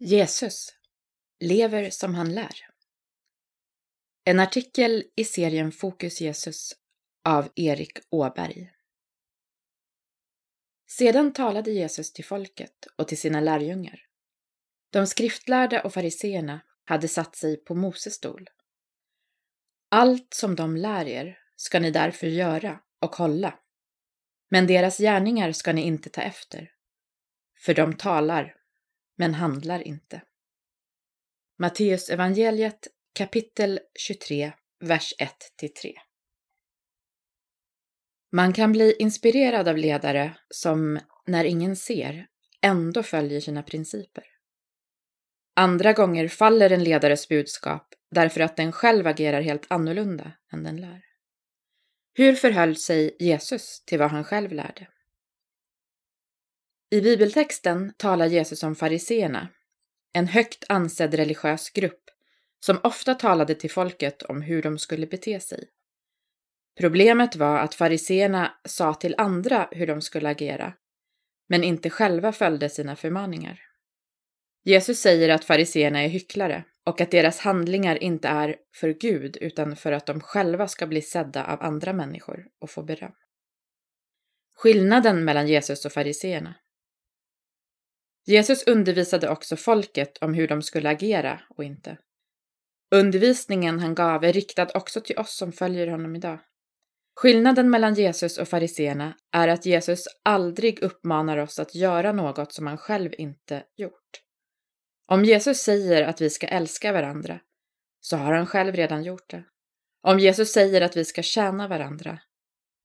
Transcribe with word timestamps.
Jesus 0.00 0.74
lever 1.40 1.90
som 1.90 2.14
han 2.14 2.34
lär. 2.34 2.68
En 4.24 4.40
artikel 4.40 5.04
i 5.16 5.24
serien 5.24 5.72
Fokus 5.72 6.20
Jesus 6.20 6.72
av 7.24 7.48
Erik 7.54 7.98
Åberg. 8.10 8.72
Sedan 10.86 11.32
talade 11.32 11.70
Jesus 11.70 12.12
till 12.12 12.24
folket 12.24 12.86
och 12.96 13.08
till 13.08 13.18
sina 13.18 13.40
lärjungar. 13.40 14.06
De 14.90 15.06
skriftlärda 15.06 15.82
och 15.82 15.94
fariseerna 15.94 16.60
hade 16.84 17.08
satt 17.08 17.36
sig 17.36 17.64
på 17.64 17.74
Moses 17.74 18.14
stol. 18.14 18.48
Allt 19.88 20.34
som 20.34 20.56
de 20.56 20.76
lär 20.76 21.08
er 21.08 21.38
ska 21.56 21.80
ni 21.80 21.90
därför 21.90 22.26
göra 22.26 22.80
och 23.00 23.16
hålla. 23.16 23.58
Men 24.48 24.66
deras 24.66 24.98
gärningar 24.98 25.52
ska 25.52 25.72
ni 25.72 25.82
inte 25.82 26.10
ta 26.10 26.22
efter. 26.22 26.72
För 27.56 27.74
de 27.74 27.96
talar 27.96 28.57
men 29.18 29.34
handlar 29.34 29.86
inte. 29.86 30.22
Matteus 31.58 32.10
evangeliet 32.10 32.88
kapitel 33.18 33.80
23, 33.98 34.52
vers 34.80 35.14
1-3. 35.18 35.92
Man 38.32 38.52
kan 38.52 38.72
bli 38.72 38.96
inspirerad 38.98 39.68
av 39.68 39.76
ledare 39.76 40.36
som, 40.50 41.00
när 41.26 41.44
ingen 41.44 41.76
ser, 41.76 42.26
ändå 42.62 43.02
följer 43.02 43.40
sina 43.40 43.62
principer. 43.62 44.24
Andra 45.56 45.92
gånger 45.92 46.28
faller 46.28 46.70
en 46.70 46.84
ledares 46.84 47.28
budskap 47.28 47.94
därför 48.10 48.40
att 48.40 48.56
den 48.56 48.72
själv 48.72 49.06
agerar 49.06 49.40
helt 49.40 49.66
annorlunda 49.68 50.32
än 50.52 50.62
den 50.62 50.80
lär. 50.80 51.04
Hur 52.14 52.34
förhöll 52.34 52.76
sig 52.76 53.16
Jesus 53.18 53.84
till 53.84 53.98
vad 53.98 54.10
han 54.10 54.24
själv 54.24 54.52
lärde? 54.52 54.88
I 56.90 57.00
bibeltexten 57.00 57.92
talar 57.96 58.26
Jesus 58.26 58.62
om 58.62 58.74
fariseerna, 58.74 59.48
en 60.12 60.26
högt 60.26 60.64
ansedd 60.68 61.14
religiös 61.14 61.70
grupp 61.70 62.04
som 62.60 62.80
ofta 62.82 63.14
talade 63.14 63.54
till 63.54 63.70
folket 63.70 64.22
om 64.22 64.42
hur 64.42 64.62
de 64.62 64.78
skulle 64.78 65.06
bete 65.06 65.40
sig. 65.40 65.68
Problemet 66.80 67.36
var 67.36 67.58
att 67.58 67.74
fariseerna 67.74 68.52
sa 68.64 68.94
till 68.94 69.14
andra 69.18 69.68
hur 69.70 69.86
de 69.86 70.00
skulle 70.00 70.28
agera, 70.28 70.72
men 71.48 71.64
inte 71.64 71.90
själva 71.90 72.32
följde 72.32 72.68
sina 72.68 72.96
förmaningar. 72.96 73.60
Jesus 74.64 75.00
säger 75.00 75.28
att 75.28 75.44
fariseerna 75.44 76.02
är 76.02 76.08
hycklare 76.08 76.64
och 76.84 77.00
att 77.00 77.10
deras 77.10 77.38
handlingar 77.38 78.02
inte 78.02 78.28
är 78.28 78.56
för 78.74 78.88
Gud 78.88 79.36
utan 79.40 79.76
för 79.76 79.92
att 79.92 80.06
de 80.06 80.20
själva 80.20 80.68
ska 80.68 80.86
bli 80.86 81.02
sedda 81.02 81.44
av 81.44 81.62
andra 81.62 81.92
människor 81.92 82.46
och 82.58 82.70
få 82.70 82.82
beröm. 82.82 83.14
Skillnaden 84.56 85.24
mellan 85.24 85.48
Jesus 85.48 85.84
och 85.84 85.92
fariseerna 85.92 86.54
Jesus 88.28 88.66
undervisade 88.66 89.28
också 89.28 89.56
folket 89.56 90.18
om 90.18 90.34
hur 90.34 90.48
de 90.48 90.62
skulle 90.62 90.90
agera 90.90 91.40
och 91.48 91.64
inte. 91.64 91.98
Undervisningen 92.94 93.80
han 93.80 93.94
gav 93.94 94.24
är 94.24 94.32
riktad 94.32 94.68
också 94.74 95.00
till 95.00 95.18
oss 95.18 95.36
som 95.36 95.52
följer 95.52 95.86
honom 95.86 96.16
idag. 96.16 96.40
Skillnaden 97.16 97.70
mellan 97.70 97.94
Jesus 97.94 98.38
och 98.38 98.48
fariseerna 98.48 99.16
är 99.32 99.48
att 99.48 99.66
Jesus 99.66 100.04
aldrig 100.24 100.82
uppmanar 100.82 101.36
oss 101.36 101.58
att 101.58 101.74
göra 101.74 102.12
något 102.12 102.52
som 102.52 102.66
han 102.66 102.78
själv 102.78 103.12
inte 103.18 103.64
gjort. 103.76 104.22
Om 105.06 105.24
Jesus 105.24 105.58
säger 105.58 106.02
att 106.02 106.20
vi 106.20 106.30
ska 106.30 106.46
älska 106.46 106.92
varandra, 106.92 107.40
så 108.00 108.16
har 108.16 108.32
han 108.32 108.46
själv 108.46 108.74
redan 108.74 109.04
gjort 109.04 109.30
det. 109.30 109.44
Om 110.02 110.18
Jesus 110.18 110.52
säger 110.52 110.80
att 110.80 110.96
vi 110.96 111.04
ska 111.04 111.22
tjäna 111.22 111.68
varandra, 111.68 112.18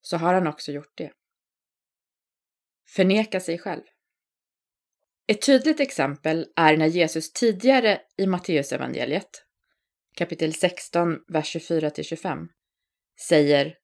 så 0.00 0.16
har 0.16 0.34
han 0.34 0.46
också 0.46 0.72
gjort 0.72 0.92
det. 0.96 1.12
Förneka 2.94 3.40
sig 3.40 3.58
själv. 3.58 3.82
Ett 5.26 5.42
tydligt 5.42 5.80
exempel 5.80 6.46
är 6.56 6.76
när 6.76 6.86
Jesus 6.86 7.32
tidigare 7.32 8.00
i 8.16 8.26
Matteusevangeliet, 8.26 9.44
kapitel 10.16 10.54
16, 10.54 11.18
vers 11.28 11.56
24-25, 11.56 12.46
säger 13.28 13.74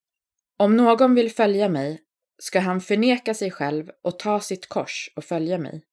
Om 0.56 0.76
någon 0.76 1.15
vill 1.15 1.31
följa 1.31 1.69
mig 1.69 2.00
ska 2.38 2.60
han 2.60 2.81
förneka 2.81 3.34
sig 3.34 3.50
själv 3.50 3.91
och 4.03 4.19
ta 4.19 4.41
sitt 4.41 4.69
kors 4.69 5.10
och 5.16 5.25
följa 5.25 5.59
mig. 5.59 5.84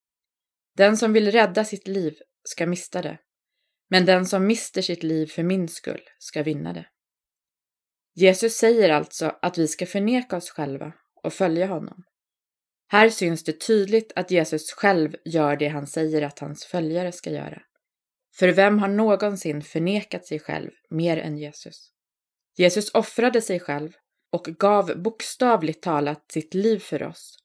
Den 0.78 0.98
som 0.98 1.14
vill 1.14 1.32
rädda 1.32 1.66
sitt 1.66 1.88
liv 1.88 2.18
ska 2.44 2.68
mista 2.68 3.02
det, 3.02 3.18
men 3.90 4.06
den 4.06 4.26
som 4.26 4.48
mister 4.48 4.82
sitt 4.82 5.04
liv 5.04 5.28
för 5.28 5.44
min 5.44 5.68
skull 5.68 6.02
ska 6.20 6.44
vinna 6.44 6.74
det. 6.74 6.88
Jesus 8.16 8.54
säger 8.54 8.90
alltså 8.90 9.38
att 9.42 9.58
vi 9.58 9.68
ska 9.68 9.86
förneka 9.86 10.38
oss 10.38 10.50
själva 10.50 10.94
och 11.24 11.34
följa 11.34 11.68
honom. 11.68 12.04
Här 12.88 13.10
syns 13.10 13.44
det 13.44 13.62
tydligt 13.62 14.12
att 14.16 14.32
Jesus 14.32 14.72
själv 14.72 15.16
gör 15.26 15.56
det 15.56 15.68
han 15.68 15.88
säger 15.88 16.22
att 16.22 16.40
hans 16.40 16.66
följare 16.66 17.12
ska 17.12 17.30
göra. 17.30 17.62
För 18.36 18.48
vem 18.48 18.80
har 18.80 18.88
någonsin 18.88 19.62
förnekat 19.62 20.26
sig 20.26 20.40
själv 20.40 20.72
mer 20.90 21.18
än 21.18 21.38
Jesus? 21.38 21.92
Jesus 22.58 22.94
offrade 22.94 23.42
sig 23.42 23.60
själv 23.60 23.92
och 24.32 24.46
gav 24.46 25.02
bokstavligt 25.02 25.84
talat 25.84 26.32
sitt 26.32 26.54
liv 26.54 26.80
för 26.80 27.04
oss, 27.04 27.38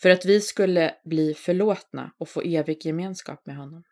för 0.00 0.10
att 0.10 0.24
vi 0.24 0.40
skulle 0.40 0.94
bli 1.04 1.34
förlåtna 1.34 2.12
och 2.18 2.28
få 2.28 2.42
evig 2.42 2.86
gemenskap 2.86 3.46
med 3.46 3.56
honom. 3.56 3.82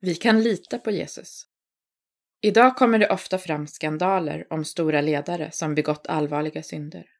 Vi 0.00 0.14
kan 0.14 0.42
lita 0.42 0.78
på 0.78 0.90
Jesus. 0.90 1.46
Idag 2.40 2.76
kommer 2.76 2.98
det 2.98 3.10
ofta 3.10 3.38
fram 3.38 3.66
skandaler 3.66 4.46
om 4.50 4.64
stora 4.64 5.00
ledare 5.00 5.50
som 5.52 5.74
begått 5.74 6.06
allvarliga 6.06 6.62
synder. 6.62 7.15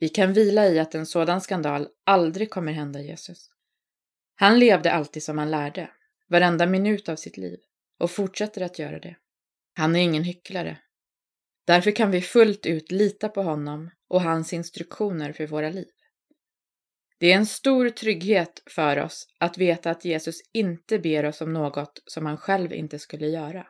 Vi 0.00 0.08
kan 0.08 0.32
vila 0.32 0.68
i 0.68 0.78
att 0.78 0.94
en 0.94 1.06
sådan 1.06 1.40
skandal 1.40 1.88
aldrig 2.04 2.50
kommer 2.50 2.72
hända 2.72 3.00
Jesus. 3.00 3.50
Han 4.34 4.58
levde 4.58 4.92
alltid 4.92 5.22
som 5.22 5.38
han 5.38 5.50
lärde, 5.50 5.90
varenda 6.28 6.66
minut 6.66 7.08
av 7.08 7.16
sitt 7.16 7.36
liv, 7.36 7.58
och 7.98 8.10
fortsätter 8.10 8.60
att 8.62 8.78
göra 8.78 8.98
det. 8.98 9.16
Han 9.74 9.96
är 9.96 10.00
ingen 10.00 10.24
hycklare. 10.24 10.78
Därför 11.66 11.90
kan 11.90 12.10
vi 12.10 12.20
fullt 12.20 12.66
ut 12.66 12.90
lita 12.90 13.28
på 13.28 13.42
honom 13.42 13.90
och 14.08 14.22
hans 14.22 14.52
instruktioner 14.52 15.32
för 15.32 15.46
våra 15.46 15.70
liv. 15.70 15.90
Det 17.18 17.32
är 17.32 17.36
en 17.36 17.46
stor 17.46 17.88
trygghet 17.88 18.62
för 18.66 18.98
oss 18.98 19.26
att 19.38 19.58
veta 19.58 19.90
att 19.90 20.04
Jesus 20.04 20.36
inte 20.52 20.98
ber 20.98 21.24
oss 21.24 21.40
om 21.40 21.52
något 21.52 22.02
som 22.06 22.26
han 22.26 22.36
själv 22.36 22.72
inte 22.72 22.98
skulle 22.98 23.26
göra. 23.26 23.66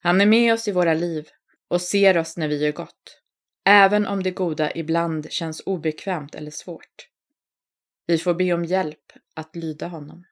Han 0.00 0.20
är 0.20 0.26
med 0.26 0.54
oss 0.54 0.68
i 0.68 0.72
våra 0.72 0.94
liv 0.94 1.28
och 1.68 1.82
ser 1.82 2.18
oss 2.18 2.36
när 2.36 2.48
vi 2.48 2.64
gör 2.64 2.72
gott 2.72 3.21
även 3.64 4.06
om 4.06 4.22
det 4.22 4.30
goda 4.30 4.72
ibland 4.74 5.32
känns 5.32 5.62
obekvämt 5.66 6.34
eller 6.34 6.50
svårt. 6.50 7.08
Vi 8.06 8.18
får 8.18 8.34
be 8.34 8.52
om 8.52 8.64
hjälp 8.64 9.12
att 9.34 9.56
lyda 9.56 9.88
honom. 9.88 10.24